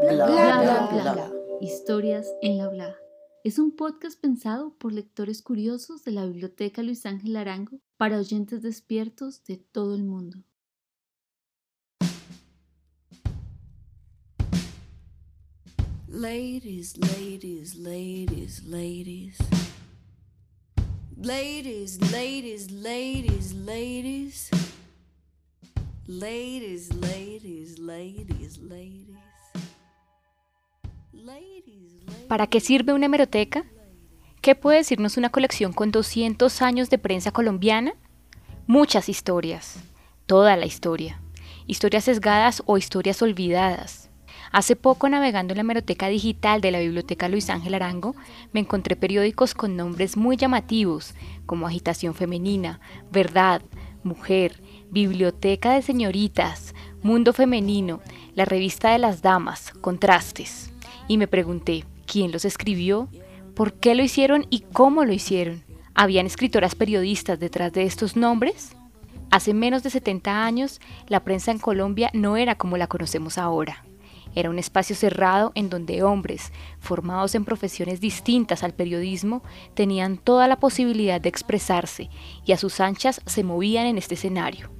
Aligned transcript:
Bla 0.00 0.26
bla 0.26 1.12
bla 1.12 1.32
Historias 1.60 2.28
en 2.42 2.58
la 2.58 2.68
bla. 2.68 2.96
Es 3.42 3.58
un 3.58 3.74
podcast 3.74 4.20
pensado 4.20 4.72
por 4.78 4.92
lectores 4.92 5.42
curiosos 5.42 6.04
de 6.04 6.12
la 6.12 6.26
Biblioteca 6.26 6.82
Luis 6.82 7.06
Ángel 7.06 7.34
Arango 7.36 7.80
para 7.96 8.18
oyentes 8.18 8.62
despiertos 8.62 9.42
de 9.44 9.56
todo 9.56 9.96
el 9.96 10.04
mundo. 10.04 10.44
Ladies, 16.06 16.96
ladies, 16.98 17.74
ladies, 17.74 18.64
ladies. 18.64 19.38
Ladies, 21.16 21.98
ladies, 22.12 22.70
ladies, 22.70 23.54
ladies. 23.54 24.50
Ladies, 26.08 26.88
ladies, 26.94 27.78
ladies, 27.78 28.58
ladies. 28.62 29.08
¿Para 32.28 32.46
qué 32.46 32.60
sirve 32.60 32.94
una 32.94 33.04
hemeroteca? 33.04 33.66
¿Qué 34.40 34.54
puede 34.54 34.78
decirnos 34.78 35.18
una 35.18 35.28
colección 35.28 35.74
con 35.74 35.90
200 35.90 36.62
años 36.62 36.88
de 36.88 36.96
prensa 36.96 37.30
colombiana? 37.30 37.92
Muchas 38.66 39.10
historias, 39.10 39.80
toda 40.24 40.56
la 40.56 40.64
historia, 40.64 41.20
historias 41.66 42.04
sesgadas 42.04 42.62
o 42.64 42.78
historias 42.78 43.20
olvidadas. 43.20 44.08
Hace 44.50 44.76
poco 44.76 45.10
navegando 45.10 45.52
en 45.52 45.58
la 45.58 45.60
hemeroteca 45.60 46.08
digital 46.08 46.62
de 46.62 46.70
la 46.70 46.80
Biblioteca 46.80 47.28
Luis 47.28 47.50
Ángel 47.50 47.74
Arango, 47.74 48.16
me 48.54 48.60
encontré 48.60 48.96
periódicos 48.96 49.52
con 49.52 49.76
nombres 49.76 50.16
muy 50.16 50.38
llamativos, 50.38 51.14
como 51.44 51.66
Agitación 51.66 52.14
Femenina, 52.14 52.80
Verdad, 53.12 53.60
Mujer, 54.04 54.58
Biblioteca 54.90 55.74
de 55.74 55.82
Señoritas, 55.82 56.74
Mundo 57.02 57.34
Femenino, 57.34 58.00
la 58.34 58.46
Revista 58.46 58.90
de 58.90 58.98
las 58.98 59.20
Damas, 59.20 59.72
Contrastes 59.82 60.72
y 61.08 61.18
me 61.18 61.28
pregunté, 61.28 61.84
¿quién 62.06 62.32
los 62.32 62.46
escribió? 62.46 63.08
¿Por 63.54 63.74
qué 63.74 63.94
lo 63.94 64.02
hicieron 64.02 64.46
y 64.48 64.60
cómo 64.60 65.04
lo 65.04 65.12
hicieron? 65.12 65.62
¿Habían 65.94 66.24
escritoras 66.24 66.74
periodistas 66.74 67.38
detrás 67.38 67.72
de 67.72 67.82
estos 67.82 68.16
nombres? 68.16 68.76
Hace 69.30 69.52
menos 69.52 69.82
de 69.82 69.90
70 69.90 70.44
años, 70.44 70.80
la 71.06 71.22
prensa 71.22 71.50
en 71.50 71.58
Colombia 71.58 72.10
no 72.14 72.38
era 72.38 72.54
como 72.54 72.78
la 72.78 72.86
conocemos 72.86 73.36
ahora. 73.36 73.84
Era 74.34 74.48
un 74.48 74.58
espacio 74.58 74.96
cerrado 74.96 75.52
en 75.54 75.68
donde 75.68 76.02
hombres, 76.02 76.50
formados 76.80 77.34
en 77.34 77.44
profesiones 77.44 78.00
distintas 78.00 78.62
al 78.62 78.72
periodismo, 78.72 79.42
tenían 79.74 80.16
toda 80.16 80.48
la 80.48 80.60
posibilidad 80.60 81.20
de 81.20 81.28
expresarse 81.28 82.08
y 82.46 82.52
a 82.52 82.56
sus 82.56 82.80
anchas 82.80 83.20
se 83.26 83.44
movían 83.44 83.86
en 83.86 83.98
este 83.98 84.14
escenario 84.14 84.77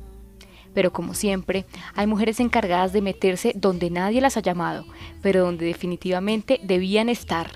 pero 0.79 0.93
como 0.93 1.13
siempre, 1.13 1.65
hay 1.97 2.07
mujeres 2.07 2.39
encargadas 2.39 2.93
de 2.93 3.03
meterse 3.03 3.53
donde 3.57 3.91
nadie 3.91 4.21
las 4.21 4.37
ha 4.37 4.43
llamado, 4.43 4.85
pero 5.23 5.43
donde 5.43 5.67
definitivamente 5.67 6.61
debían 6.63 7.09
estar. 7.09 7.51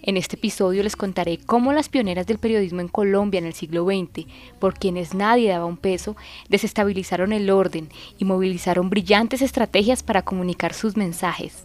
En 0.00 0.16
este 0.16 0.36
episodio 0.36 0.84
les 0.84 0.94
contaré 0.94 1.38
cómo 1.38 1.72
las 1.72 1.88
pioneras 1.88 2.24
del 2.28 2.38
periodismo 2.38 2.80
en 2.80 2.86
Colombia 2.86 3.38
en 3.38 3.46
el 3.46 3.54
siglo 3.54 3.84
XX, 3.84 4.28
por 4.60 4.74
quienes 4.74 5.12
nadie 5.12 5.48
daba 5.48 5.64
un 5.64 5.76
peso, 5.76 6.14
desestabilizaron 6.48 7.32
el 7.32 7.50
orden 7.50 7.88
y 8.16 8.26
movilizaron 8.26 8.90
brillantes 8.90 9.42
estrategias 9.42 10.04
para 10.04 10.22
comunicar 10.22 10.72
sus 10.72 10.96
mensajes. 10.96 11.64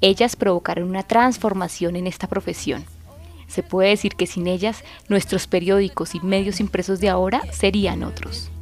Ellas 0.00 0.36
provocaron 0.36 0.88
una 0.88 1.02
transformación 1.02 1.96
en 1.96 2.06
esta 2.06 2.28
profesión. 2.28 2.84
Se 3.48 3.64
puede 3.64 3.88
decir 3.88 4.14
que 4.14 4.28
sin 4.28 4.46
ellas, 4.46 4.84
nuestros 5.08 5.48
periódicos 5.48 6.14
y 6.14 6.20
medios 6.20 6.60
impresos 6.60 7.00
de 7.00 7.08
ahora 7.08 7.42
serían 7.50 8.04
otros. 8.04 8.52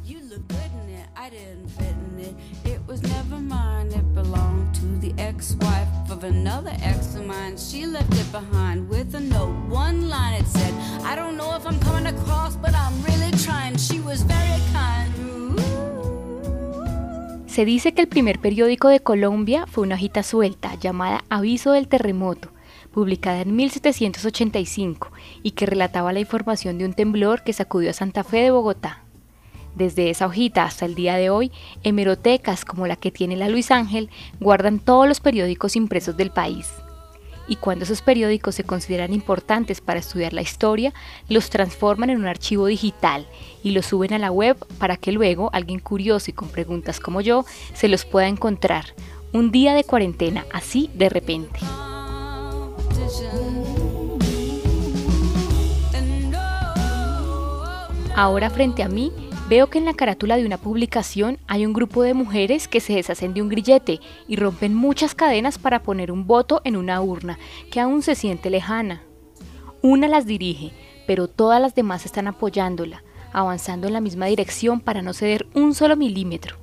Se 17.47 17.65
dice 17.65 17.93
que 17.93 18.01
el 18.01 18.07
primer 18.07 18.39
periódico 18.39 18.87
de 18.87 18.99
Colombia 18.99 19.65
fue 19.65 19.83
una 19.83 19.95
hojita 19.95 20.21
suelta 20.21 20.75
llamada 20.75 21.23
Aviso 21.29 21.71
del 21.71 21.87
Terremoto, 21.87 22.49
publicada 22.93 23.41
en 23.41 23.55
1785 23.55 25.11
y 25.41 25.51
que 25.51 25.65
relataba 25.65 26.13
la 26.13 26.19
información 26.19 26.77
de 26.77 26.85
un 26.85 26.93
temblor 26.93 27.43
que 27.43 27.53
sacudió 27.53 27.89
a 27.89 27.93
Santa 27.93 28.23
Fe 28.23 28.37
de 28.43 28.51
Bogotá. 28.51 29.03
Desde 29.75 30.11
esa 30.11 30.27
hojita 30.27 30.65
hasta 30.65 30.85
el 30.85 30.93
día 30.93 31.15
de 31.15 31.31
hoy, 31.31 31.51
hemerotecas 31.83 32.63
como 32.63 32.85
la 32.85 32.95
que 32.95 33.11
tiene 33.11 33.35
la 33.35 33.49
Luis 33.49 33.71
Ángel 33.71 34.09
guardan 34.39 34.79
todos 34.79 35.07
los 35.07 35.19
periódicos 35.19 35.75
impresos 35.75 36.15
del 36.15 36.29
país. 36.29 36.67
Y 37.49 37.55
cuando 37.55 37.83
esos 37.83 38.03
periódicos 38.03 38.53
se 38.53 38.63
consideran 38.63 39.11
importantes 39.11 39.81
para 39.81 39.99
estudiar 39.99 40.33
la 40.33 40.43
historia, 40.43 40.93
los 41.27 41.49
transforman 41.49 42.11
en 42.11 42.19
un 42.19 42.27
archivo 42.27 42.67
digital 42.67 43.25
y 43.63 43.71
los 43.71 43.87
suben 43.87 44.13
a 44.13 44.19
la 44.19 44.31
web 44.31 44.55
para 44.77 44.97
que 44.97 45.11
luego 45.11 45.49
alguien 45.51 45.79
curioso 45.79 46.29
y 46.29 46.33
con 46.35 46.49
preguntas 46.49 46.99
como 46.99 47.21
yo 47.21 47.45
se 47.73 47.87
los 47.87 48.05
pueda 48.05 48.27
encontrar. 48.27 48.93
Un 49.33 49.51
día 49.51 49.73
de 49.73 49.83
cuarentena, 49.83 50.45
así 50.53 50.91
de 50.93 51.09
repente. 51.09 51.59
Ahora 58.15 58.49
frente 58.51 58.83
a 58.83 58.89
mí 58.89 59.11
Veo 59.49 59.67
que 59.67 59.79
en 59.79 59.85
la 59.85 59.95
carátula 59.95 60.37
de 60.37 60.45
una 60.45 60.59
publicación 60.59 61.39
hay 61.47 61.65
un 61.65 61.73
grupo 61.73 62.03
de 62.03 62.13
mujeres 62.13 62.67
que 62.67 62.79
se 62.79 62.93
deshacen 62.93 63.33
de 63.33 63.41
un 63.41 63.49
grillete 63.49 63.99
y 64.27 64.35
rompen 64.35 64.75
muchas 64.75 65.15
cadenas 65.15 65.57
para 65.57 65.81
poner 65.81 66.11
un 66.11 66.27
voto 66.27 66.61
en 66.65 66.77
una 66.77 67.01
urna 67.01 67.39
que 67.71 67.79
aún 67.79 68.03
se 68.03 68.13
siente 68.13 68.51
lejana. 68.51 69.01
Una 69.81 70.07
las 70.07 70.27
dirige, 70.27 70.71
pero 71.07 71.27
todas 71.27 71.59
las 71.59 71.73
demás 71.73 72.05
están 72.05 72.27
apoyándola, 72.27 73.03
avanzando 73.33 73.87
en 73.87 73.93
la 73.93 74.01
misma 74.01 74.27
dirección 74.27 74.81
para 74.81 75.01
no 75.01 75.13
ceder 75.13 75.47
un 75.55 75.73
solo 75.73 75.95
milímetro. 75.95 76.57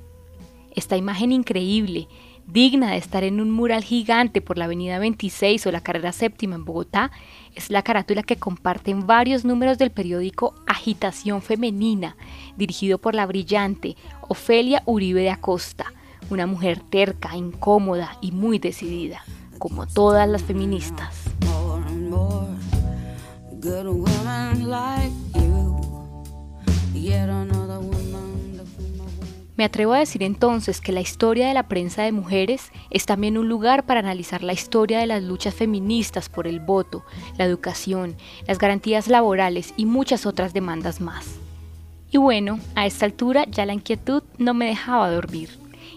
Esta 0.72 0.97
imagen 0.97 1.32
increíble, 1.32 2.06
digna 2.46 2.92
de 2.92 2.96
estar 2.96 3.24
en 3.24 3.40
un 3.40 3.50
mural 3.50 3.82
gigante 3.82 4.40
por 4.40 4.58
la 4.58 4.66
avenida 4.66 4.98
26 4.98 5.66
o 5.66 5.72
la 5.72 5.80
carrera 5.80 6.12
séptima 6.12 6.54
en 6.54 6.64
Bogotá, 6.64 7.10
es 7.54 7.70
la 7.70 7.82
carátula 7.82 8.22
que 8.22 8.36
comparten 8.36 9.06
varios 9.06 9.44
números 9.44 9.78
del 9.78 9.90
periódico 9.90 10.54
Agitación 10.66 11.42
Femenina, 11.42 12.16
dirigido 12.56 12.98
por 12.98 13.14
la 13.14 13.26
brillante 13.26 13.96
Ofelia 14.28 14.82
Uribe 14.86 15.22
de 15.22 15.30
Acosta, 15.30 15.92
una 16.30 16.46
mujer 16.46 16.80
terca, 16.80 17.36
incómoda 17.36 18.18
y 18.20 18.32
muy 18.32 18.58
decidida, 18.58 19.22
como 19.58 19.86
todas 19.86 20.28
las 20.28 20.42
feministas. 20.42 21.24
Me 29.56 29.64
atrevo 29.64 29.94
a 29.94 29.98
decir 29.98 30.22
entonces 30.22 30.82
que 30.82 30.92
la 30.92 31.00
historia 31.00 31.48
de 31.48 31.54
la 31.54 31.66
prensa 31.66 32.02
de 32.02 32.12
mujeres 32.12 32.70
es 32.90 33.06
también 33.06 33.38
un 33.38 33.48
lugar 33.48 33.86
para 33.86 34.00
analizar 34.00 34.42
la 34.42 34.52
historia 34.52 34.98
de 34.98 35.06
las 35.06 35.22
luchas 35.22 35.54
feministas 35.54 36.28
por 36.28 36.46
el 36.46 36.60
voto, 36.60 37.04
la 37.38 37.46
educación, 37.46 38.16
las 38.46 38.58
garantías 38.58 39.08
laborales 39.08 39.72
y 39.78 39.86
muchas 39.86 40.26
otras 40.26 40.52
demandas 40.52 41.00
más. 41.00 41.36
Y 42.10 42.18
bueno, 42.18 42.60
a 42.74 42.86
esta 42.86 43.06
altura 43.06 43.46
ya 43.50 43.64
la 43.64 43.72
inquietud 43.72 44.22
no 44.36 44.52
me 44.52 44.66
dejaba 44.66 45.10
dormir 45.10 45.48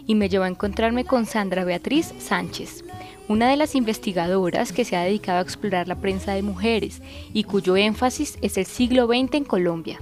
y 0.08 0.16
me 0.16 0.30
llevó 0.30 0.46
a 0.46 0.50
encontrarme 0.50 1.04
con 1.04 1.26
Sandra 1.26 1.66
Beatriz 1.66 2.14
Sánchez, 2.18 2.86
una 3.28 3.50
de 3.50 3.58
las 3.58 3.76
investigadoras 3.76 4.72
que 4.72 4.86
se 4.86 4.96
ha 4.96 5.04
dedicado 5.04 5.40
a 5.40 5.44
explorar 5.44 5.90
la 5.90 5.96
prensa 5.96 6.34
de 6.34 6.44
mujeres 6.44 7.02
y 7.34 7.44
cuyo 7.44 7.76
énfasis 7.76 8.40
es 8.42 8.58
el 8.58 8.66
siglo 8.66 9.06
XX 9.06 9.36
en 9.36 9.44
Colombia. 9.44 10.00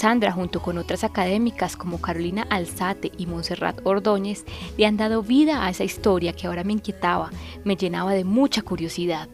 Sandra, 0.00 0.32
junto 0.32 0.62
con 0.62 0.78
otras 0.78 1.04
académicas 1.04 1.76
como 1.76 2.00
Carolina 2.00 2.46
Alzate 2.48 3.12
y 3.18 3.26
Montserrat 3.26 3.82
Ordóñez, 3.84 4.46
le 4.78 4.86
han 4.86 4.96
dado 4.96 5.22
vida 5.22 5.62
a 5.62 5.68
esa 5.68 5.84
historia 5.84 6.32
que 6.32 6.46
ahora 6.46 6.64
me 6.64 6.72
inquietaba, 6.72 7.28
me 7.64 7.76
llenaba 7.76 8.12
de 8.12 8.24
mucha 8.24 8.62
curiosidad. 8.62 9.28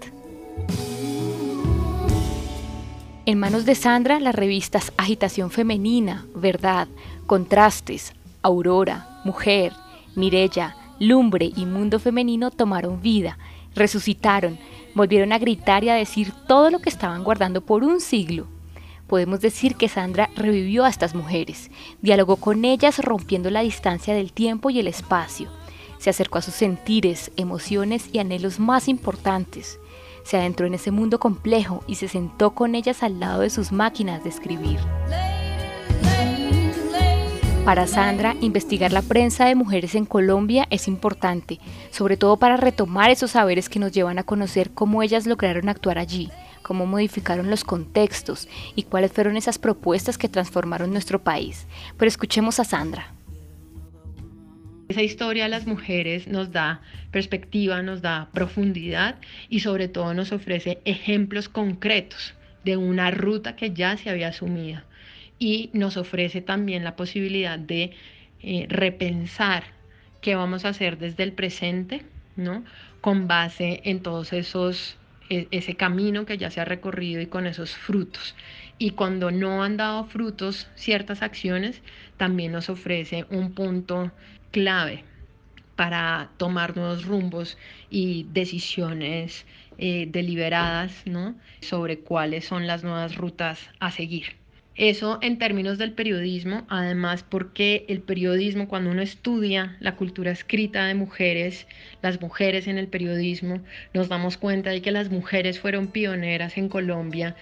En 3.26 3.38
manos 3.38 3.64
de 3.64 3.76
Sandra, 3.76 4.18
las 4.18 4.34
revistas 4.34 4.92
Agitación 4.96 5.52
Femenina, 5.52 6.26
Verdad, 6.34 6.88
Contrastes, 7.28 8.12
Aurora, 8.42 9.20
Mujer, 9.24 9.72
Mirella, 10.16 10.74
Lumbre 10.98 11.48
y 11.54 11.64
Mundo 11.64 12.00
Femenino 12.00 12.50
tomaron 12.50 13.00
vida, 13.00 13.38
resucitaron, 13.76 14.58
volvieron 14.96 15.32
a 15.32 15.38
gritar 15.38 15.84
y 15.84 15.90
a 15.90 15.94
decir 15.94 16.32
todo 16.48 16.72
lo 16.72 16.80
que 16.80 16.88
estaban 16.88 17.22
guardando 17.22 17.60
por 17.60 17.84
un 17.84 18.00
siglo 18.00 18.48
podemos 19.06 19.40
decir 19.40 19.76
que 19.76 19.88
Sandra 19.88 20.30
revivió 20.36 20.84
a 20.84 20.88
estas 20.88 21.14
mujeres, 21.14 21.70
dialogó 22.02 22.36
con 22.36 22.64
ellas 22.64 22.98
rompiendo 22.98 23.50
la 23.50 23.60
distancia 23.60 24.14
del 24.14 24.32
tiempo 24.32 24.70
y 24.70 24.80
el 24.80 24.88
espacio, 24.88 25.48
se 25.98 26.10
acercó 26.10 26.38
a 26.38 26.42
sus 26.42 26.54
sentires, 26.54 27.30
emociones 27.36 28.08
y 28.12 28.18
anhelos 28.18 28.58
más 28.58 28.88
importantes, 28.88 29.78
se 30.24 30.36
adentró 30.36 30.66
en 30.66 30.74
ese 30.74 30.90
mundo 30.90 31.20
complejo 31.20 31.84
y 31.86 31.94
se 31.94 32.08
sentó 32.08 32.50
con 32.50 32.74
ellas 32.74 33.02
al 33.02 33.20
lado 33.20 33.40
de 33.40 33.50
sus 33.50 33.72
máquinas 33.72 34.24
de 34.24 34.30
escribir. 34.30 34.78
Para 37.64 37.88
Sandra, 37.88 38.36
investigar 38.40 38.92
la 38.92 39.02
prensa 39.02 39.46
de 39.46 39.56
mujeres 39.56 39.96
en 39.96 40.04
Colombia 40.04 40.68
es 40.70 40.86
importante, 40.86 41.58
sobre 41.90 42.16
todo 42.16 42.36
para 42.36 42.56
retomar 42.56 43.10
esos 43.10 43.32
saberes 43.32 43.68
que 43.68 43.80
nos 43.80 43.90
llevan 43.90 44.20
a 44.20 44.22
conocer 44.22 44.70
cómo 44.70 45.02
ellas 45.02 45.26
lograron 45.26 45.68
actuar 45.68 45.98
allí, 45.98 46.30
cómo 46.66 46.84
modificaron 46.84 47.48
los 47.48 47.62
contextos 47.62 48.48
y 48.74 48.82
cuáles 48.82 49.12
fueron 49.12 49.36
esas 49.36 49.56
propuestas 49.56 50.18
que 50.18 50.28
transformaron 50.28 50.90
nuestro 50.90 51.22
país. 51.22 51.68
Pero 51.96 52.08
escuchemos 52.08 52.58
a 52.58 52.64
Sandra. 52.64 53.12
Esa 54.88 55.02
historia 55.02 55.44
de 55.44 55.50
las 55.50 55.64
mujeres 55.64 56.26
nos 56.26 56.50
da 56.50 56.80
perspectiva, 57.12 57.82
nos 57.82 58.02
da 58.02 58.30
profundidad 58.32 59.14
y 59.48 59.60
sobre 59.60 59.86
todo 59.86 60.12
nos 60.12 60.32
ofrece 60.32 60.80
ejemplos 60.84 61.48
concretos 61.48 62.34
de 62.64 62.76
una 62.76 63.12
ruta 63.12 63.54
que 63.54 63.72
ya 63.72 63.96
se 63.96 64.10
había 64.10 64.28
asumido 64.28 64.82
y 65.38 65.70
nos 65.72 65.96
ofrece 65.96 66.40
también 66.40 66.82
la 66.82 66.96
posibilidad 66.96 67.60
de 67.60 67.92
eh, 68.42 68.66
repensar 68.68 69.62
qué 70.20 70.34
vamos 70.34 70.64
a 70.64 70.70
hacer 70.70 70.98
desde 70.98 71.22
el 71.22 71.32
presente, 71.32 72.02
¿no? 72.34 72.64
Con 73.00 73.28
base 73.28 73.82
en 73.84 74.00
todos 74.00 74.32
esos, 74.32 74.96
ese 75.28 75.76
camino 75.76 76.26
que 76.26 76.38
ya 76.38 76.50
se 76.50 76.61
ha 76.61 76.64
recorrido 76.64 77.20
y 77.20 77.26
con 77.26 77.46
esos 77.46 77.75
frutos. 77.75 78.34
Y 78.78 78.90
cuando 78.90 79.31
no 79.31 79.62
han 79.62 79.76
dado 79.76 80.05
frutos 80.05 80.69
ciertas 80.75 81.23
acciones, 81.23 81.82
también 82.17 82.52
nos 82.52 82.69
ofrece 82.69 83.26
un 83.31 83.55
punto 83.55 84.12
clave 84.50 85.05
para 85.76 86.31
tomar 86.38 86.76
nuevos 86.76 87.05
rumbos 87.05 87.58
y 87.90 88.25
decisiones 88.32 89.46
eh, 89.78 90.06
deliberadas 90.11 91.06
¿no? 91.06 91.38
sobre 91.61 92.00
cuáles 92.00 92.46
son 92.46 92.67
las 92.67 92.82
nuevas 92.82 93.17
rutas 93.17 93.61
a 93.78 93.90
seguir. 93.90 94.45
Eso 94.76 95.19
en 95.23 95.38
términos 95.38 95.78
del 95.78 95.93
periodismo, 95.93 96.67
además 96.69 97.25
porque 97.26 97.87
el 97.88 98.02
periodismo, 98.02 98.69
cuando 98.69 98.90
uno 98.90 99.00
estudia 99.00 99.76
la 99.81 99.96
cultura 99.96 100.31
escrita 100.31 100.84
de 100.87 100.94
mujeres, 100.94 101.67
las 102.02 102.20
mujeres 102.20 102.67
en 102.67 102.76
el 102.76 102.87
periodismo, 102.87 103.62
nos 103.94 104.08
damos 104.08 104.37
cuenta 104.37 104.70
de 104.70 104.82
que 104.82 104.90
las 104.90 105.11
mujeres 105.11 105.61
fueron 105.61 105.87
pioneras 105.87 106.58
en 106.58 106.69
Colombia 106.69 107.34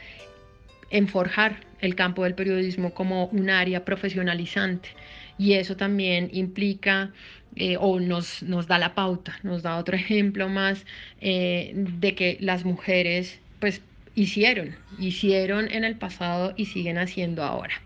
en 0.90 1.08
forjar 1.08 1.56
el 1.80 1.96
campo 1.96 2.22
del 2.22 2.34
periodismo 2.34 2.94
como 2.94 3.26
un 3.26 3.50
área 3.50 3.84
profesionalizante. 3.84 4.90
Y 5.36 5.54
eso 5.54 5.76
también 5.76 6.30
implica 6.32 7.12
eh, 7.56 7.76
o 7.80 7.98
nos, 7.98 8.44
nos, 8.44 8.68
da 8.68 8.78
la 8.78 8.94
pauta, 8.94 9.40
nos 9.42 9.64
da 9.64 9.76
otro 9.76 9.96
ejemplo 10.02 10.48
más 10.48 10.86
eh, 11.20 11.72
de 11.74 12.14
que 12.14 12.36
las 12.40 12.64
mujeres 12.64 13.40
pues 13.58 13.82
hicieron, 14.14 14.76
hicieron 14.98 15.70
en 15.70 15.84
el 15.84 15.98
pasado 15.98 16.54
y 16.56 16.66
siguen 16.66 16.98
haciendo 16.98 17.42
ahora. 17.42 17.82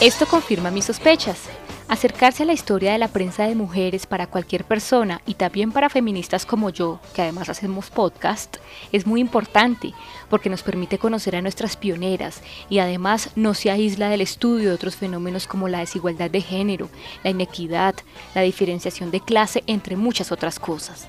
Esto 0.00 0.26
confirma 0.26 0.70
mis 0.70 0.84
sospechas. 0.84 1.48
Acercarse 1.88 2.42
a 2.42 2.46
la 2.46 2.52
historia 2.52 2.92
de 2.92 2.98
la 2.98 3.08
prensa 3.08 3.48
de 3.48 3.54
mujeres 3.54 4.04
para 4.06 4.26
cualquier 4.26 4.64
persona 4.64 5.22
y 5.24 5.34
también 5.34 5.72
para 5.72 5.88
feministas 5.88 6.44
como 6.44 6.68
yo, 6.68 7.00
que 7.14 7.22
además 7.22 7.48
hacemos 7.48 7.88
podcast, 7.88 8.58
es 8.92 9.06
muy 9.06 9.22
importante 9.22 9.94
porque 10.28 10.50
nos 10.50 10.62
permite 10.62 10.98
conocer 10.98 11.34
a 11.34 11.40
nuestras 11.40 11.78
pioneras 11.78 12.42
y 12.68 12.80
además 12.80 13.30
no 13.36 13.54
se 13.54 13.70
aísla 13.70 14.10
del 14.10 14.20
estudio 14.20 14.68
de 14.68 14.74
otros 14.74 14.96
fenómenos 14.96 15.46
como 15.46 15.66
la 15.66 15.78
desigualdad 15.78 16.30
de 16.30 16.42
género, 16.42 16.90
la 17.24 17.30
inequidad, 17.30 17.94
la 18.34 18.42
diferenciación 18.42 19.10
de 19.10 19.20
clase, 19.20 19.64
entre 19.66 19.96
muchas 19.96 20.30
otras 20.30 20.60
cosas. 20.60 21.08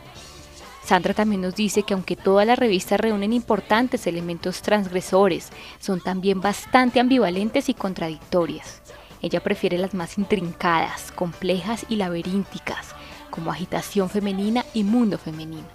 Sandra 0.90 1.14
también 1.14 1.42
nos 1.42 1.54
dice 1.54 1.84
que 1.84 1.94
aunque 1.94 2.16
todas 2.16 2.48
las 2.48 2.58
revistas 2.58 3.00
reúnen 3.00 3.32
importantes 3.32 4.08
elementos 4.08 4.64
transgresores, 4.64 5.52
son 5.80 6.02
también 6.02 6.42
bastante 6.42 7.00
ambivalentes 7.00 7.70
y 7.70 7.76
contradictorias. 7.76 8.82
Ella 9.22 9.40
prefiere 9.44 9.78
las 9.78 9.94
más 9.94 10.18
intrincadas, 10.18 11.12
complejas 11.12 11.86
y 11.90 11.98
laberínticas, 11.98 12.96
como 13.30 13.52
Agitación 13.52 14.10
Femenina 14.10 14.66
y 14.74 14.84
Mundo 14.84 15.20
Femenino. 15.20 15.68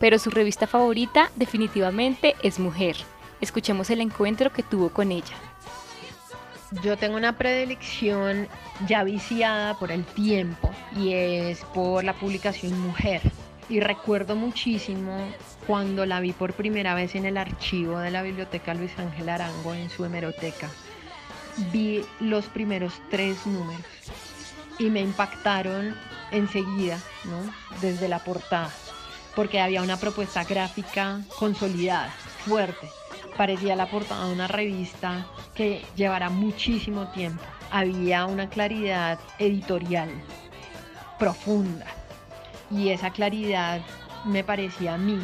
Pero 0.00 0.18
su 0.18 0.30
revista 0.30 0.66
favorita 0.66 1.30
definitivamente 1.36 2.34
es 2.42 2.58
Mujer. 2.58 2.96
Escuchemos 3.42 3.90
el 3.90 4.00
encuentro 4.00 4.54
que 4.54 4.62
tuvo 4.62 4.88
con 4.88 5.12
ella. 5.12 5.36
Yo 6.82 6.96
tengo 6.96 7.18
una 7.18 7.36
predilección 7.36 8.48
ya 8.88 9.04
viciada 9.04 9.78
por 9.78 9.92
el 9.92 10.06
tiempo 10.06 10.70
y 10.96 11.12
es 11.12 11.62
por 11.74 12.04
la 12.04 12.14
publicación 12.14 12.80
Mujer 12.80 13.20
y 13.68 13.80
recuerdo 13.80 14.36
muchísimo 14.36 15.28
cuando 15.66 16.06
la 16.06 16.20
vi 16.20 16.32
por 16.32 16.52
primera 16.52 16.94
vez 16.94 17.14
en 17.14 17.26
el 17.26 17.36
archivo 17.36 17.98
de 17.98 18.10
la 18.10 18.22
biblioteca 18.22 18.74
Luis 18.74 18.96
Ángel 18.98 19.28
Arango 19.28 19.74
en 19.74 19.90
su 19.90 20.04
hemeroteca. 20.04 20.68
Vi 21.72 22.04
los 22.20 22.46
primeros 22.46 22.94
tres 23.10 23.46
números 23.46 23.84
y 24.78 24.90
me 24.90 25.00
impactaron 25.00 25.96
enseguida, 26.30 26.98
¿no? 27.24 27.52
Desde 27.80 28.08
la 28.08 28.18
portada, 28.18 28.70
porque 29.34 29.60
había 29.60 29.82
una 29.82 29.96
propuesta 29.96 30.44
gráfica 30.44 31.22
consolidada, 31.38 32.10
fuerte. 32.44 32.88
Parecía 33.36 33.74
la 33.74 33.90
portada 33.90 34.26
de 34.26 34.32
una 34.32 34.46
revista 34.46 35.26
que 35.54 35.84
llevará 35.96 36.30
muchísimo 36.30 37.08
tiempo. 37.08 37.42
Había 37.70 38.26
una 38.26 38.48
claridad 38.48 39.18
editorial 39.38 40.10
profunda 41.18 41.86
y 42.70 42.90
esa 42.90 43.10
claridad 43.10 43.80
me 44.24 44.44
parecía 44.44 44.94
a 44.94 44.98
mí 44.98 45.18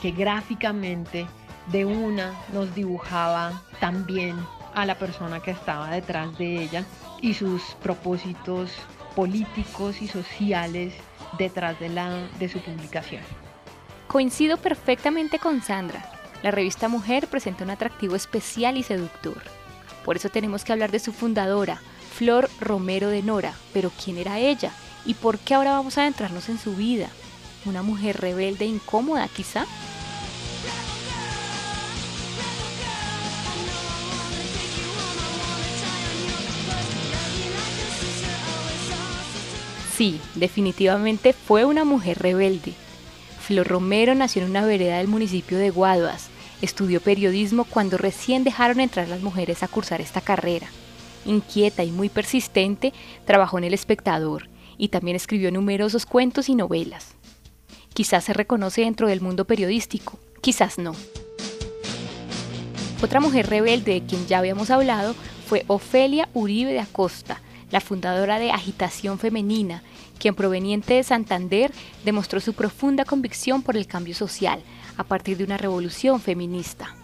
que 0.00 0.10
gráficamente 0.10 1.26
de 1.72 1.84
una 1.84 2.32
nos 2.52 2.74
dibujaba 2.74 3.62
también 3.80 4.36
a 4.74 4.86
la 4.86 4.94
persona 4.96 5.40
que 5.40 5.50
estaba 5.50 5.90
detrás 5.90 6.36
de 6.38 6.62
ella 6.62 6.84
y 7.20 7.34
sus 7.34 7.62
propósitos 7.82 8.70
políticos 9.14 10.02
y 10.02 10.08
sociales 10.08 10.94
detrás 11.38 11.78
de, 11.80 11.88
la, 11.88 12.28
de 12.38 12.48
su 12.48 12.60
publicación. 12.60 13.22
Coincido 14.06 14.58
perfectamente 14.58 15.38
con 15.38 15.62
Sandra. 15.62 16.10
La 16.42 16.50
revista 16.50 16.88
Mujer 16.88 17.26
presenta 17.26 17.64
un 17.64 17.70
atractivo 17.70 18.14
especial 18.14 18.76
y 18.76 18.82
seductor. 18.82 19.42
Por 20.04 20.16
eso 20.16 20.28
tenemos 20.28 20.64
que 20.64 20.72
hablar 20.72 20.92
de 20.92 21.00
su 21.00 21.12
fundadora, 21.12 21.80
Flor 22.14 22.48
Romero 22.60 23.08
de 23.08 23.22
Nora. 23.22 23.54
Pero 23.72 23.90
¿quién 24.02 24.18
era 24.18 24.38
ella? 24.38 24.72
¿Y 25.06 25.14
por 25.14 25.38
qué 25.38 25.54
ahora 25.54 25.70
vamos 25.70 25.96
a 25.96 26.02
adentrarnos 26.02 26.48
en 26.48 26.58
su 26.58 26.74
vida? 26.74 27.08
¿Una 27.64 27.82
mujer 27.82 28.20
rebelde 28.20 28.64
e 28.64 28.68
incómoda 28.68 29.28
quizá? 29.28 29.66
Sí, 39.96 40.20
definitivamente 40.34 41.32
fue 41.32 41.64
una 41.64 41.84
mujer 41.84 42.18
rebelde. 42.18 42.74
Flor 43.40 43.66
Romero 43.66 44.14
nació 44.14 44.42
en 44.42 44.50
una 44.50 44.66
vereda 44.66 44.98
del 44.98 45.06
municipio 45.06 45.56
de 45.56 45.70
Guaduas. 45.70 46.28
Estudió 46.60 47.00
periodismo 47.00 47.64
cuando 47.64 47.96
recién 47.96 48.42
dejaron 48.42 48.80
entrar 48.80 49.08
las 49.08 49.22
mujeres 49.22 49.62
a 49.62 49.68
cursar 49.68 50.00
esta 50.00 50.20
carrera. 50.20 50.66
Inquieta 51.24 51.84
y 51.84 51.92
muy 51.92 52.08
persistente, 52.08 52.92
trabajó 53.24 53.58
en 53.58 53.64
El 53.64 53.74
Espectador 53.74 54.48
y 54.78 54.88
también 54.88 55.16
escribió 55.16 55.50
numerosos 55.50 56.06
cuentos 56.06 56.48
y 56.48 56.54
novelas. 56.54 57.14
Quizás 57.94 58.24
se 58.24 58.32
reconoce 58.32 58.82
dentro 58.82 59.08
del 59.08 59.20
mundo 59.20 59.46
periodístico, 59.46 60.18
quizás 60.40 60.78
no. 60.78 60.94
Otra 63.02 63.20
mujer 63.20 63.48
rebelde 63.48 63.94
de 63.94 64.06
quien 64.06 64.26
ya 64.26 64.38
habíamos 64.38 64.70
hablado 64.70 65.14
fue 65.46 65.64
Ofelia 65.66 66.28
Uribe 66.34 66.72
de 66.72 66.80
Acosta, 66.80 67.40
la 67.70 67.80
fundadora 67.80 68.38
de 68.38 68.50
Agitación 68.50 69.18
Femenina, 69.18 69.82
quien 70.18 70.34
proveniente 70.34 70.94
de 70.94 71.02
Santander 71.02 71.72
demostró 72.04 72.40
su 72.40 72.54
profunda 72.54 73.04
convicción 73.04 73.62
por 73.62 73.76
el 73.76 73.86
cambio 73.86 74.14
social 74.14 74.60
a 74.96 75.04
partir 75.04 75.36
de 75.36 75.44
una 75.44 75.58
revolución 75.58 76.20
feminista. 76.20 76.94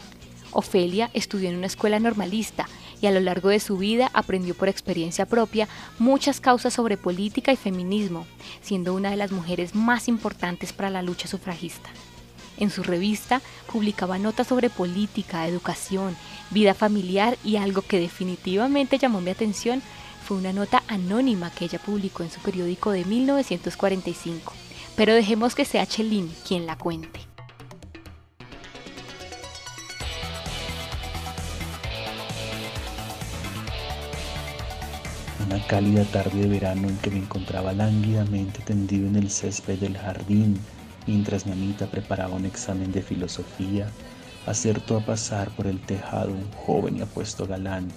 Ofelia 0.50 1.10
estudió 1.14 1.48
en 1.48 1.56
una 1.56 1.66
escuela 1.66 1.98
normalista 1.98 2.68
y 3.02 3.06
a 3.06 3.10
lo 3.10 3.20
largo 3.20 3.50
de 3.50 3.60
su 3.60 3.76
vida 3.76 4.10
aprendió 4.14 4.54
por 4.54 4.68
experiencia 4.68 5.26
propia 5.26 5.68
muchas 5.98 6.40
causas 6.40 6.72
sobre 6.72 6.96
política 6.96 7.52
y 7.52 7.56
feminismo, 7.56 8.26
siendo 8.62 8.94
una 8.94 9.10
de 9.10 9.16
las 9.16 9.32
mujeres 9.32 9.74
más 9.74 10.08
importantes 10.08 10.72
para 10.72 10.88
la 10.88 11.02
lucha 11.02 11.28
sufragista. 11.28 11.90
En 12.56 12.70
su 12.70 12.82
revista 12.82 13.42
publicaba 13.70 14.18
notas 14.18 14.46
sobre 14.46 14.70
política, 14.70 15.46
educación, 15.48 16.16
vida 16.50 16.74
familiar 16.74 17.36
y 17.44 17.56
algo 17.56 17.82
que 17.82 17.98
definitivamente 17.98 18.98
llamó 18.98 19.20
mi 19.20 19.30
atención 19.30 19.82
fue 20.24 20.36
una 20.36 20.52
nota 20.52 20.84
anónima 20.86 21.50
que 21.50 21.64
ella 21.64 21.80
publicó 21.80 22.22
en 22.22 22.30
su 22.30 22.40
periódico 22.40 22.92
de 22.92 23.04
1945. 23.04 24.52
Pero 24.94 25.14
dejemos 25.14 25.54
que 25.56 25.64
sea 25.64 25.86
Chelín 25.86 26.32
quien 26.46 26.66
la 26.66 26.78
cuente. 26.78 27.31
Cálida 35.72 36.04
tarde 36.04 36.42
de 36.42 36.48
verano 36.48 36.86
en 36.86 36.98
que 36.98 37.10
me 37.10 37.16
encontraba 37.16 37.72
lánguidamente 37.72 38.60
tendido 38.62 39.06
en 39.06 39.16
el 39.16 39.30
césped 39.30 39.78
del 39.78 39.96
jardín 39.96 40.58
mientras 41.06 41.46
mi 41.46 41.52
amita 41.52 41.86
preparaba 41.86 42.34
un 42.34 42.44
examen 42.44 42.92
de 42.92 43.00
filosofía, 43.00 43.88
acertó 44.44 44.98
a 44.98 45.06
pasar 45.06 45.48
por 45.52 45.66
el 45.66 45.80
tejado 45.80 46.28
un 46.28 46.52
joven 46.52 46.98
y 46.98 47.00
apuesto 47.00 47.46
galán 47.46 47.88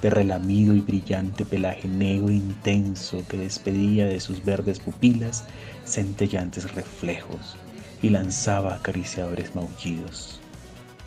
de 0.00 0.10
relamido 0.10 0.76
y 0.76 0.80
brillante 0.80 1.44
pelaje 1.44 1.88
negro 1.88 2.30
intenso 2.30 3.24
que 3.28 3.38
despedía 3.38 4.06
de 4.06 4.20
sus 4.20 4.44
verdes 4.44 4.78
pupilas 4.78 5.44
centellantes 5.84 6.72
reflejos 6.72 7.56
y 8.00 8.10
lanzaba 8.10 8.76
acariciadores 8.76 9.56
maullidos. 9.56 10.38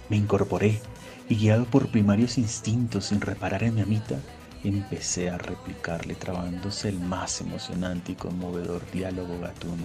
Me 0.09 0.17
incorporé 0.17 0.81
y 1.29 1.35
guiado 1.35 1.63
por 1.63 1.87
primarios 1.87 2.37
instintos 2.37 3.05
sin 3.05 3.21
reparar 3.21 3.63
en 3.63 3.75
mi 3.75 3.81
amita, 3.81 4.19
empecé 4.63 5.29
a 5.29 5.37
replicarle 5.37 6.15
trabándose 6.15 6.89
el 6.89 6.99
más 6.99 7.41
emocionante 7.41 8.13
y 8.13 8.15
conmovedor 8.15 8.81
diálogo 8.91 9.39
gatuno. 9.39 9.83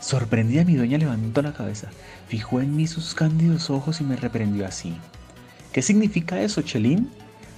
Sorprendida 0.00 0.64
mi 0.64 0.76
dueña 0.76 0.98
levantó 0.98 1.42
la 1.42 1.52
cabeza, 1.52 1.88
fijó 2.28 2.60
en 2.60 2.76
mí 2.76 2.86
sus 2.86 3.14
cándidos 3.14 3.70
ojos 3.70 4.00
y 4.00 4.04
me 4.04 4.16
reprendió 4.16 4.66
así. 4.66 4.96
¿Qué 5.72 5.82
significa 5.82 6.40
eso, 6.40 6.62
Chelín? 6.62 7.10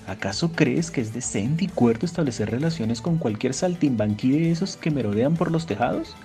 ¿Acaso 0.07 0.53
crees 0.53 0.91
que 0.91 1.03
es 1.03 1.13
decente 1.13 1.67
y 1.67 1.69
cuerdo 1.69 2.07
establecer 2.07 2.51
relaciones 2.51 3.03
con 3.03 3.19
cualquier 3.19 3.53
saltimbanquí 3.53 4.31
de 4.31 4.51
esos 4.51 4.77
que 4.77 4.91
merodean 4.91 5.35
por 5.35 5.51
los 5.51 5.67
tejados? 5.67 6.17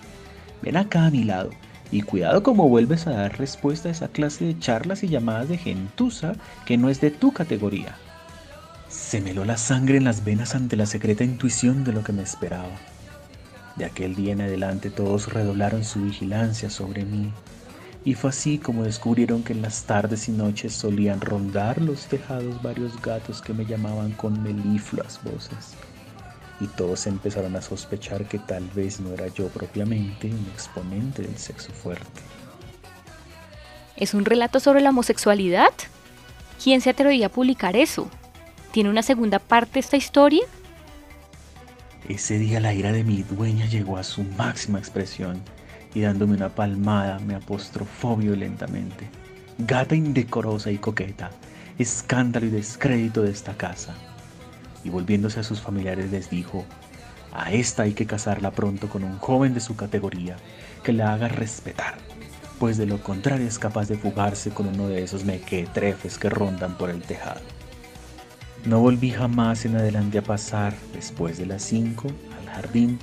Ven 0.62 0.77
acá 0.77 1.05
a 1.05 1.12
mi 1.12 1.25
lado 1.25 1.50
y 1.91 2.01
cuidado 2.01 2.41
como 2.41 2.69
vuelves 2.69 3.05
a 3.05 3.12
dar 3.12 3.38
respuesta 3.38 3.89
a 3.89 3.91
esa 3.91 4.07
clase 4.07 4.45
de 4.45 4.57
charlas 4.57 5.03
y 5.03 5.09
llamadas 5.09 5.50
de 5.50 5.57
gentuza 5.57 6.33
que 6.65 6.77
no 6.77 6.89
es 6.89 7.01
de 7.01 7.12
tu 7.12 7.33
categoría. 7.33 7.97
Se 8.93 9.21
me 9.21 9.31
heló 9.31 9.43
la 9.43 9.57
sangre 9.57 9.97
en 9.97 10.03
las 10.03 10.23
venas 10.23 10.53
ante 10.53 10.75
la 10.75 10.85
secreta 10.85 11.23
intuición 11.23 11.83
de 11.83 11.93
lo 11.93 12.03
que 12.03 12.13
me 12.13 12.21
esperaba. 12.21 12.77
De 13.75 13.85
aquel 13.85 14.13
día 14.13 14.33
en 14.33 14.41
adelante 14.41 14.91
todos 14.91 15.33
redoblaron 15.33 15.83
su 15.83 16.03
vigilancia 16.03 16.69
sobre 16.69 17.03
mí, 17.03 17.33
y 18.05 18.13
fue 18.13 18.29
así 18.29 18.59
como 18.59 18.83
descubrieron 18.83 19.41
que 19.41 19.53
en 19.53 19.63
las 19.63 19.85
tardes 19.85 20.29
y 20.29 20.31
noches 20.31 20.73
solían 20.73 21.21
rondar 21.21 21.81
los 21.81 22.05
tejados 22.05 22.62
varios 22.62 23.01
gatos 23.01 23.41
que 23.41 23.53
me 23.53 23.65
llamaban 23.65 24.12
con 24.12 24.43
melifluas 24.43 25.19
voces. 25.23 25.73
Y 26.59 26.67
todos 26.67 27.07
empezaron 27.07 27.55
a 27.55 27.63
sospechar 27.63 28.27
que 28.27 28.38
tal 28.38 28.69
vez 28.75 29.00
no 29.00 29.12
era 29.12 29.27
yo 29.27 29.47
propiamente 29.47 30.27
un 30.27 30.47
exponente 30.53 31.23
del 31.23 31.38
sexo 31.39 31.71
fuerte. 31.71 32.21
¿Es 33.95 34.13
un 34.13 34.23
relato 34.23 34.59
sobre 34.59 34.81
la 34.81 34.91
homosexualidad? 34.91 35.73
¿Quién 36.63 36.79
se 36.81 36.91
atrevía 36.91 37.25
a 37.25 37.29
publicar 37.29 37.75
eso? 37.75 38.07
¿Tiene 38.74 38.89
una 38.89 39.03
segunda 39.03 39.38
parte 39.38 39.77
esta 39.77 39.98
historia? 39.98 40.42
Ese 42.10 42.39
día 42.39 42.60
la 42.60 42.74
ira 42.74 42.92
de 42.92 43.03
mi 43.03 43.22
dueña 43.22 43.68
llegó 43.68 43.98
a 43.98 44.03
su 44.03 44.24
máxima 44.24 44.80
expresión 44.80 45.44
y 45.94 46.01
dándome 46.01 46.34
una 46.34 46.50
palmada 46.50 47.20
me 47.20 47.36
apostrofó 47.36 48.18
violentamente. 48.18 49.08
Gata 49.60 49.94
indecorosa 49.94 50.72
y 50.72 50.80
coqueta, 50.80 51.30
escándalo 51.77 52.48
y 52.48 52.50
descrédito 52.50 53.22
de 53.22 53.30
esta 53.30 53.56
casa. 53.56 53.94
Y 54.84 54.89
volviéndose 54.89 55.39
a 55.39 55.44
sus 55.44 55.62
familiares 55.62 56.10
les 56.10 56.32
dijo, 56.32 56.65
a 57.32 57.51
esta 57.51 57.84
hay 57.84 57.94
que 57.94 58.08
casarla 58.08 58.50
pronto 58.50 58.89
con 58.89 59.03
un 59.03 59.20
joven 59.20 59.53
de 59.53 59.60
su 59.60 59.75
categoría, 59.75 60.38
que 60.84 60.94
la 60.94 61.13
haga 61.13 61.27
respetar, 61.27 62.00
pues 62.58 62.77
de 62.77 62.88
lo 62.88 63.03
contrario 63.03 63.48
es 63.48 63.60
capaz 63.60 63.88
de 63.88 64.00
fugarse 64.00 64.50
con 64.50 64.65
uno 64.65 64.88
de 64.88 65.03
esos 65.03 65.25
mequetrefes 65.25 66.18
que 66.18 66.32
rondan 66.32 66.75
por 66.75 66.89
el 66.89 67.03
tejado. 67.03 67.42
No 68.65 68.79
volví 68.79 69.12
jamás 69.12 69.65
en 69.65 69.75
adelante 69.75 70.20
a 70.20 70.24
pasar, 70.24 70.74
después 70.93 71.38
de 71.38 71.46
las 71.46 71.63
cinco, 71.63 72.08
al 72.39 72.53
jardín 72.53 73.00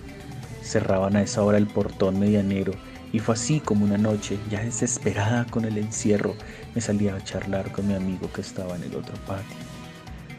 Cerraban 0.63 1.17
a 1.17 1.23
esa 1.23 1.43
hora 1.43 1.59
el 1.59 1.67
portón 1.67 2.21
medianero 2.21 2.73
y 3.13 3.19
fue 3.19 3.35
así 3.35 3.59
como 3.59 3.85
una 3.85 3.99
noche, 3.99 4.39
ya 4.51 4.61
desesperada 4.61 5.45
con 5.47 5.65
el 5.65 5.79
encierro, 5.79 6.37
me 6.75 6.81
salía 6.81 7.17
a 7.17 7.25
charlar 7.25 7.73
con 7.73 7.89
mi 7.89 7.95
amigo 7.95 8.31
que 8.33 8.41
estaba 8.41 8.77
en 8.77 8.85
el 8.85 8.95
otro 8.95 9.15
patio. 9.27 9.57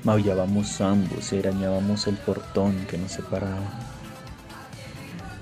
Maullábamos 0.06 0.80
ambos 0.80 1.34
y 1.34 1.40
arañábamos 1.40 2.08
el 2.08 2.16
portón 2.16 2.86
que 2.90 2.98
nos 2.98 3.12
separaba. 3.12 3.70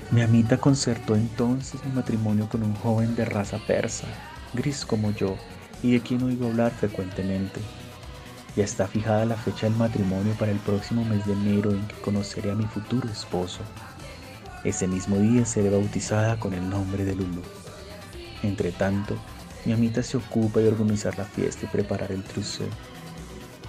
Mi 0.09 0.21
amita 0.21 0.57
concertó 0.57 1.15
entonces 1.15 1.85
mi 1.85 1.91
matrimonio 1.91 2.49
con 2.49 2.63
un 2.63 2.73
joven 2.73 3.15
de 3.15 3.25
raza 3.25 3.59
persa, 3.67 4.07
gris 4.55 4.85
como 4.85 5.11
yo, 5.11 5.37
y 5.83 5.91
de 5.91 6.01
quien 6.01 6.23
oigo 6.23 6.47
hablar 6.47 6.71
frecuentemente. 6.71 7.59
Ya 8.59 8.65
está 8.65 8.89
fijada 8.89 9.23
la 9.23 9.37
fecha 9.37 9.67
del 9.67 9.77
matrimonio 9.77 10.33
para 10.37 10.51
el 10.51 10.57
próximo 10.57 11.05
mes 11.05 11.25
de 11.25 11.31
enero 11.31 11.71
en 11.71 11.87
que 11.87 11.95
conoceré 12.01 12.51
a 12.51 12.55
mi 12.55 12.65
futuro 12.65 13.07
esposo. 13.07 13.61
Ese 14.65 14.85
mismo 14.85 15.15
día 15.15 15.45
seré 15.45 15.69
bautizada 15.69 16.37
con 16.41 16.53
el 16.53 16.69
nombre 16.69 17.05
de 17.05 17.15
Lulu. 17.15 17.41
Entre 18.43 18.73
tanto, 18.73 19.15
mi 19.63 19.71
amita 19.71 20.03
se 20.03 20.17
ocupa 20.17 20.59
de 20.59 20.67
organizar 20.67 21.17
la 21.17 21.23
fiesta 21.23 21.67
y 21.67 21.69
preparar 21.69 22.11
el 22.11 22.21
trousseau. 22.21 22.67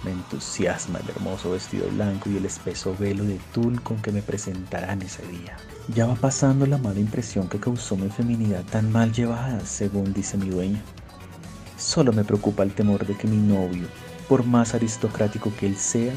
Me 0.03 0.11
entusiasma 0.11 0.99
el 0.99 1.09
hermoso 1.09 1.51
vestido 1.51 1.87
blanco 1.91 2.29
y 2.29 2.35
el 2.35 2.45
espeso 2.45 2.93
velo 2.99 3.23
de 3.23 3.39
tul 3.53 3.81
con 3.81 4.01
que 4.01 4.11
me 4.11 4.21
presentarán 4.21 5.03
ese 5.03 5.25
día. 5.27 5.55
Ya 5.95 6.05
va 6.05 6.15
pasando 6.15 6.65
la 6.65 6.77
mala 6.77 6.99
impresión 6.99 7.47
que 7.47 7.61
causó 7.61 7.95
mi 7.95 8.09
feminidad 8.09 8.65
tan 8.65 8.91
mal 8.91 9.13
llevada, 9.13 9.65
según 9.65 10.11
dice 10.11 10.37
mi 10.37 10.49
dueña. 10.49 10.81
Solo 11.77 12.11
me 12.11 12.25
preocupa 12.25 12.63
el 12.63 12.73
temor 12.73 13.07
de 13.07 13.15
que 13.15 13.27
mi 13.27 13.37
novio, 13.37 13.87
por 14.31 14.45
más 14.45 14.73
aristocrático 14.73 15.51
que 15.59 15.65
él 15.65 15.75
sea, 15.75 16.13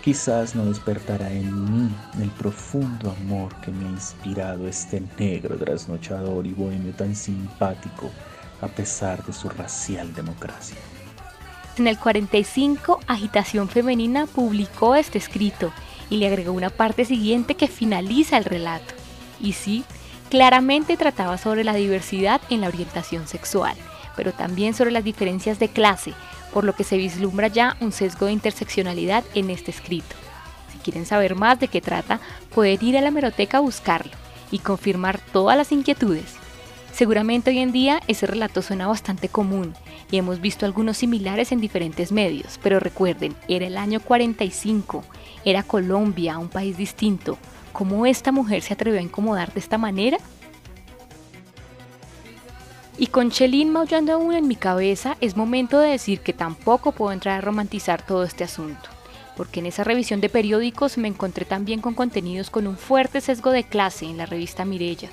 quizás 0.00 0.54
no 0.54 0.66
despertará 0.66 1.32
en 1.32 1.64
mí 1.64 1.92
el 2.22 2.30
profundo 2.30 3.10
amor 3.10 3.52
que 3.56 3.72
me 3.72 3.86
ha 3.86 3.90
inspirado 3.90 4.68
este 4.68 5.02
negro 5.18 5.56
trasnochador 5.56 6.46
y 6.46 6.52
bohemio 6.52 6.92
tan 6.92 7.16
simpático 7.16 8.12
a 8.60 8.68
pesar 8.68 9.24
de 9.24 9.32
su 9.32 9.48
racial 9.48 10.14
democracia. 10.14 10.76
En 11.76 11.88
el 11.88 11.98
45, 11.98 13.00
Agitación 13.08 13.68
Femenina 13.68 14.26
publicó 14.26 14.94
este 14.94 15.18
escrito 15.18 15.72
y 16.08 16.18
le 16.18 16.28
agregó 16.28 16.52
una 16.52 16.70
parte 16.70 17.04
siguiente 17.04 17.56
que 17.56 17.66
finaliza 17.66 18.38
el 18.38 18.44
relato. 18.44 18.94
Y 19.40 19.54
sí, 19.54 19.82
claramente 20.30 20.96
trataba 20.96 21.36
sobre 21.36 21.64
la 21.64 21.74
diversidad 21.74 22.40
en 22.48 22.60
la 22.60 22.68
orientación 22.68 23.26
sexual, 23.26 23.74
pero 24.14 24.32
también 24.32 24.72
sobre 24.72 24.92
las 24.92 25.02
diferencias 25.02 25.58
de 25.58 25.66
clase, 25.66 26.14
por 26.56 26.64
lo 26.64 26.72
que 26.72 26.84
se 26.84 26.96
vislumbra 26.96 27.48
ya 27.48 27.76
un 27.80 27.92
sesgo 27.92 28.24
de 28.24 28.32
interseccionalidad 28.32 29.24
en 29.34 29.50
este 29.50 29.70
escrito. 29.70 30.16
Si 30.72 30.78
quieren 30.78 31.04
saber 31.04 31.34
más 31.34 31.60
de 31.60 31.68
qué 31.68 31.82
trata, 31.82 32.18
pueden 32.54 32.82
ir 32.82 32.96
a 32.96 33.02
la 33.02 33.10
meroteca 33.10 33.58
a 33.58 33.60
buscarlo 33.60 34.12
y 34.50 34.60
confirmar 34.60 35.20
todas 35.34 35.58
las 35.58 35.70
inquietudes. 35.70 36.36
Seguramente 36.94 37.50
hoy 37.50 37.58
en 37.58 37.72
día 37.72 38.00
ese 38.08 38.26
relato 38.26 38.62
suena 38.62 38.86
bastante 38.86 39.28
común 39.28 39.74
y 40.10 40.16
hemos 40.16 40.40
visto 40.40 40.64
algunos 40.64 40.96
similares 40.96 41.52
en 41.52 41.60
diferentes 41.60 42.10
medios, 42.10 42.58
pero 42.62 42.80
recuerden, 42.80 43.36
era 43.48 43.66
el 43.66 43.76
año 43.76 44.00
45, 44.00 45.04
era 45.44 45.62
Colombia, 45.62 46.38
un 46.38 46.48
país 46.48 46.78
distinto. 46.78 47.36
¿Cómo 47.74 48.06
esta 48.06 48.32
mujer 48.32 48.62
se 48.62 48.72
atrevió 48.72 48.98
a 48.98 49.02
incomodar 49.02 49.52
de 49.52 49.60
esta 49.60 49.76
manera? 49.76 50.16
Y 52.98 53.08
con 53.08 53.30
Chelín 53.30 53.72
maullando 53.72 54.14
aún 54.14 54.32
en 54.32 54.48
mi 54.48 54.56
cabeza, 54.56 55.18
es 55.20 55.36
momento 55.36 55.78
de 55.80 55.90
decir 55.90 56.20
que 56.20 56.32
tampoco 56.32 56.92
puedo 56.92 57.12
entrar 57.12 57.38
a 57.38 57.42
romantizar 57.42 58.00
todo 58.00 58.24
este 58.24 58.42
asunto, 58.42 58.88
porque 59.36 59.60
en 59.60 59.66
esa 59.66 59.84
revisión 59.84 60.22
de 60.22 60.30
periódicos 60.30 60.96
me 60.96 61.08
encontré 61.08 61.44
también 61.44 61.82
con 61.82 61.92
contenidos 61.92 62.48
con 62.48 62.66
un 62.66 62.78
fuerte 62.78 63.20
sesgo 63.20 63.50
de 63.50 63.64
clase 63.64 64.06
en 64.06 64.16
la 64.16 64.24
revista 64.24 64.64
Mirella, 64.64 65.10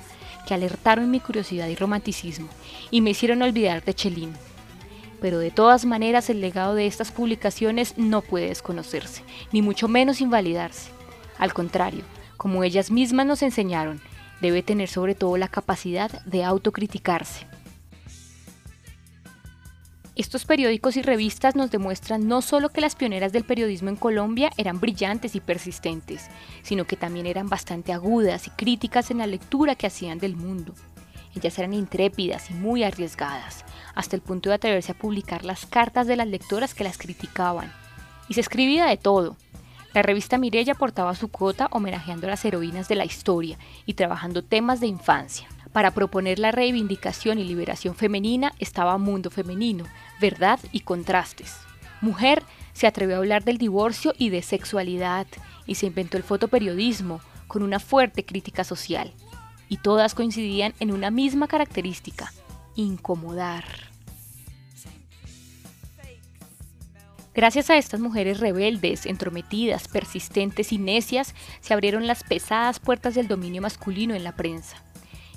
que 0.48 0.54
alertaron 0.54 1.10
mi 1.10 1.20
curiosidad 1.20 1.68
y 1.68 1.74
romanticismo, 1.74 2.48
y 2.90 3.02
me 3.02 3.10
hicieron 3.10 3.42
olvidar 3.42 3.84
de 3.84 3.92
Chelín. 3.92 4.32
Pero 5.20 5.38
de 5.38 5.50
todas 5.50 5.84
maneras 5.84 6.30
el 6.30 6.40
legado 6.40 6.74
de 6.74 6.86
estas 6.86 7.12
publicaciones 7.12 7.98
no 7.98 8.22
puede 8.22 8.48
desconocerse, 8.48 9.22
ni 9.52 9.60
mucho 9.60 9.88
menos 9.88 10.22
invalidarse. 10.22 10.90
Al 11.38 11.52
contrario, 11.52 12.04
como 12.38 12.64
ellas 12.64 12.90
mismas 12.90 13.26
nos 13.26 13.42
enseñaron, 13.42 14.00
debe 14.40 14.62
tener 14.62 14.88
sobre 14.88 15.14
todo 15.14 15.36
la 15.36 15.48
capacidad 15.48 16.10
de 16.24 16.44
autocriticarse. 16.44 17.46
Estos 20.16 20.44
periódicos 20.44 20.96
y 20.96 21.02
revistas 21.02 21.56
nos 21.56 21.72
demuestran 21.72 22.28
no 22.28 22.40
solo 22.40 22.68
que 22.68 22.80
las 22.80 22.94
pioneras 22.94 23.32
del 23.32 23.42
periodismo 23.42 23.88
en 23.88 23.96
Colombia 23.96 24.52
eran 24.56 24.78
brillantes 24.78 25.34
y 25.34 25.40
persistentes, 25.40 26.30
sino 26.62 26.84
que 26.84 26.96
también 26.96 27.26
eran 27.26 27.48
bastante 27.48 27.92
agudas 27.92 28.46
y 28.46 28.50
críticas 28.50 29.10
en 29.10 29.18
la 29.18 29.26
lectura 29.26 29.74
que 29.74 29.88
hacían 29.88 30.18
del 30.18 30.36
mundo. 30.36 30.72
Ellas 31.34 31.58
eran 31.58 31.74
intrépidas 31.74 32.48
y 32.52 32.54
muy 32.54 32.84
arriesgadas, 32.84 33.64
hasta 33.96 34.14
el 34.14 34.22
punto 34.22 34.50
de 34.50 34.54
atreverse 34.54 34.92
a 34.92 34.98
publicar 34.98 35.44
las 35.44 35.66
cartas 35.66 36.06
de 36.06 36.14
las 36.14 36.28
lectoras 36.28 36.74
que 36.74 36.84
las 36.84 36.96
criticaban. 36.96 37.72
Y 38.28 38.34
se 38.34 38.40
escribía 38.40 38.86
de 38.86 38.96
todo. 38.96 39.36
La 39.94 40.02
revista 40.02 40.38
Mirella 40.38 40.74
aportaba 40.74 41.16
su 41.16 41.26
cuota 41.26 41.68
homenajeando 41.72 42.28
a 42.28 42.30
las 42.30 42.44
heroínas 42.44 42.86
de 42.86 42.94
la 42.94 43.04
historia 43.04 43.58
y 43.84 43.94
trabajando 43.94 44.44
temas 44.44 44.78
de 44.78 44.86
infancia. 44.86 45.48
Para 45.74 45.90
proponer 45.90 46.38
la 46.38 46.52
reivindicación 46.52 47.40
y 47.40 47.44
liberación 47.44 47.96
femenina 47.96 48.52
estaba 48.60 48.96
Mundo 48.96 49.28
Femenino, 49.28 49.84
Verdad 50.20 50.60
y 50.70 50.80
Contrastes. 50.80 51.56
Mujer 52.00 52.44
se 52.72 52.86
atrevió 52.86 53.16
a 53.16 53.18
hablar 53.18 53.42
del 53.42 53.58
divorcio 53.58 54.14
y 54.16 54.30
de 54.30 54.42
sexualidad 54.42 55.26
y 55.66 55.74
se 55.74 55.86
inventó 55.86 56.16
el 56.16 56.22
fotoperiodismo 56.22 57.20
con 57.48 57.64
una 57.64 57.80
fuerte 57.80 58.24
crítica 58.24 58.62
social. 58.62 59.12
Y 59.68 59.78
todas 59.78 60.14
coincidían 60.14 60.74
en 60.78 60.92
una 60.92 61.10
misma 61.10 61.48
característica, 61.48 62.32
incomodar. 62.76 63.64
Gracias 67.34 67.68
a 67.70 67.78
estas 67.78 67.98
mujeres 67.98 68.38
rebeldes, 68.38 69.06
entrometidas, 69.06 69.88
persistentes 69.88 70.72
y 70.72 70.78
necias, 70.78 71.34
se 71.60 71.74
abrieron 71.74 72.06
las 72.06 72.22
pesadas 72.22 72.78
puertas 72.78 73.16
del 73.16 73.26
dominio 73.26 73.60
masculino 73.60 74.14
en 74.14 74.22
la 74.22 74.36
prensa. 74.36 74.76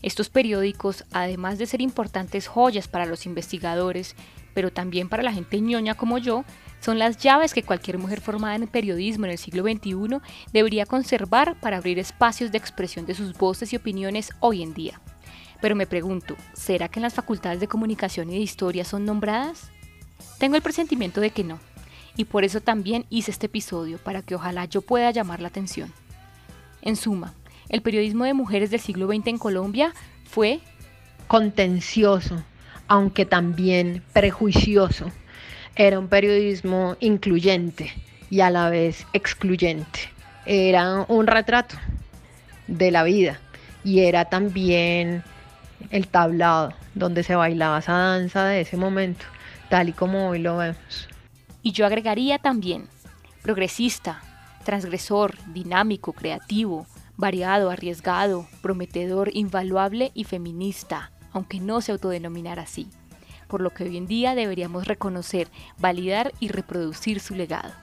Estos 0.01 0.29
periódicos, 0.29 1.05
además 1.11 1.57
de 1.57 1.65
ser 1.65 1.81
importantes 1.81 2.47
joyas 2.47 2.87
para 2.87 3.05
los 3.05 3.25
investigadores, 3.25 4.15
pero 4.53 4.71
también 4.71 5.09
para 5.09 5.23
la 5.23 5.33
gente 5.33 5.59
ñoña 5.59 5.95
como 5.95 6.17
yo, 6.17 6.43
son 6.79 6.99
las 6.99 7.17
llaves 7.17 7.53
que 7.53 7.63
cualquier 7.63 7.97
mujer 7.97 8.21
formada 8.21 8.55
en 8.55 8.67
periodismo 8.67 9.25
en 9.25 9.31
el 9.31 9.37
siglo 9.37 9.63
XXI 9.63 10.19
debería 10.53 10.85
conservar 10.85 11.59
para 11.59 11.77
abrir 11.77 11.99
espacios 11.99 12.51
de 12.51 12.57
expresión 12.57 13.05
de 13.05 13.15
sus 13.15 13.33
voces 13.33 13.73
y 13.73 13.75
opiniones 13.75 14.29
hoy 14.39 14.61
en 14.61 14.73
día. 14.73 15.01
Pero 15.61 15.75
me 15.75 15.87
pregunto, 15.87 16.35
¿será 16.53 16.87
que 16.87 16.99
en 16.99 17.03
las 17.03 17.15
facultades 17.15 17.59
de 17.59 17.67
comunicación 17.67 18.29
y 18.29 18.35
de 18.35 18.41
historia 18.41 18.85
son 18.85 19.05
nombradas? 19.05 19.71
Tengo 20.37 20.55
el 20.55 20.61
presentimiento 20.61 21.19
de 21.19 21.31
que 21.31 21.43
no 21.43 21.59
y 22.17 22.25
por 22.25 22.43
eso 22.43 22.59
también 22.59 23.05
hice 23.09 23.31
este 23.31 23.45
episodio, 23.45 23.99
para 23.99 24.23
que 24.23 24.35
ojalá 24.35 24.65
yo 24.65 24.81
pueda 24.81 25.11
llamar 25.11 25.39
la 25.39 25.47
atención. 25.47 25.93
En 26.81 26.95
suma, 26.95 27.33
el 27.69 27.81
periodismo 27.81 28.25
de 28.25 28.33
mujeres 28.33 28.69
del 28.71 28.79
siglo 28.79 29.07
XX 29.07 29.27
en 29.27 29.37
Colombia 29.37 29.93
fue 30.25 30.59
contencioso, 31.27 32.43
aunque 32.87 33.25
también 33.25 34.03
prejuicioso. 34.13 35.11
Era 35.75 35.99
un 35.99 36.07
periodismo 36.07 36.95
incluyente 36.99 37.91
y 38.29 38.41
a 38.41 38.49
la 38.49 38.69
vez 38.69 39.05
excluyente. 39.13 39.99
Era 40.45 41.05
un 41.07 41.27
retrato 41.27 41.75
de 42.67 42.91
la 42.91 43.03
vida 43.03 43.39
y 43.83 43.99
era 43.99 44.25
también 44.25 45.23
el 45.91 46.07
tablado 46.07 46.73
donde 46.95 47.23
se 47.23 47.35
bailaba 47.35 47.79
esa 47.79 47.93
danza 47.93 48.45
de 48.45 48.61
ese 48.61 48.77
momento, 48.77 49.25
tal 49.69 49.89
y 49.89 49.93
como 49.93 50.29
hoy 50.29 50.39
lo 50.39 50.57
vemos. 50.57 51.09
Y 51.61 51.73
yo 51.73 51.85
agregaría 51.85 52.39
también 52.39 52.87
progresista, 53.43 54.21
transgresor, 54.63 55.35
dinámico, 55.53 56.13
creativo, 56.13 56.87
variado, 57.17 57.71
arriesgado, 57.71 58.47
prometedor, 58.61 59.31
invaluable 59.33 60.11
y 60.13 60.23
feminista, 60.23 61.11
aunque 61.33 61.59
no 61.59 61.81
se 61.81 61.91
autodenominara 61.91 62.63
así, 62.63 62.87
por 63.47 63.61
lo 63.61 63.71
que 63.71 63.83
hoy 63.83 63.97
en 63.97 64.07
día 64.07 64.35
deberíamos 64.35 64.87
reconocer, 64.87 65.49
validar 65.79 66.31
y 66.39 66.49
reproducir 66.49 67.19
su 67.19 67.35
legado. 67.35 67.73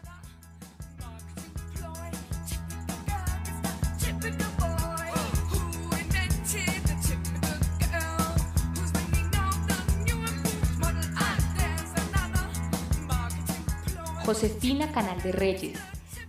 Josefina 14.24 14.90
Canal 14.90 15.20
de 15.20 15.32
Reyes, 15.32 15.78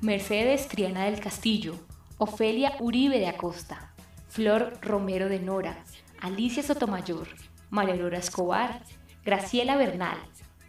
Mercedes 0.01 0.67
Triana 0.67 1.05
del 1.05 1.21
Castillo, 1.21 1.79
Ofelia 2.17 2.77
Uribe 2.79 3.19
de 3.19 3.27
Acosta, 3.27 3.91
Flor 4.29 4.77
Romero 4.81 5.27
de 5.27 5.39
Nora, 5.39 5.83
Alicia 6.21 6.63
Sotomayor, 6.63 7.27
María 7.69 7.93
Aurora 7.93 8.19
Escobar, 8.19 8.81
Graciela 9.25 9.75
Bernal, 9.75 10.17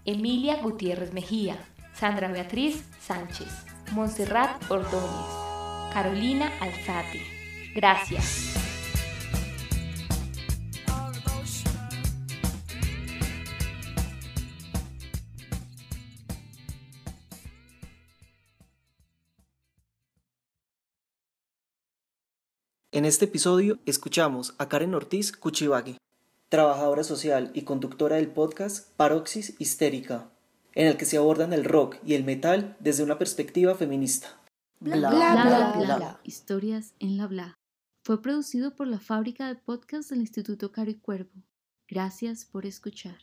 Emilia 0.05 0.57
Gutiérrez 0.57 1.13
Mejía, 1.13 1.57
Sandra 1.95 2.29
Beatriz 2.29 2.85
Sánchez, 3.01 3.65
Montserrat 3.93 4.61
Ordóñez, 4.69 5.93
Carolina 5.93 6.51
Alzate. 6.61 7.23
Gracias. 7.75 8.56
En 22.97 23.05
este 23.05 23.27
episodio 23.27 23.79
escuchamos 23.85 24.55
a 24.57 24.71
Karen 24.71 24.95
Ortiz 24.95 25.31
Cuchivague, 25.31 25.99
trabajadora 26.49 27.05
social 27.05 27.51
y 27.53 27.61
conductora 27.61 28.17
del 28.17 28.29
podcast 28.29 28.91
Paroxis 28.97 29.55
Histérica, 29.59 30.31
en 30.73 30.87
el 30.87 30.97
que 30.97 31.05
se 31.05 31.19
abordan 31.19 31.53
el 31.53 31.67
rock 31.67 31.97
y 32.07 32.15
el 32.15 32.25
metal 32.25 32.75
desde 32.81 33.03
una 33.03 33.19
perspectiva 33.19 33.75
feminista. 33.75 34.41
Bla 34.81 35.11
bla 35.11 35.75
bla 35.77 35.97
bla. 35.99 36.21
Historias 36.25 36.95
en 36.99 37.19
la 37.19 37.27
bla. 37.27 37.59
Fue 38.03 38.23
producido 38.23 38.75
por 38.75 38.87
la 38.87 38.99
fábrica 38.99 39.47
de 39.47 39.57
podcast 39.57 40.09
del 40.09 40.21
Instituto 40.21 40.73
Caro 40.73 40.91
y 40.91 40.95
Cuervo. 40.95 41.43
Gracias 41.89 42.47
por 42.47 42.65
escuchar. 42.65 43.19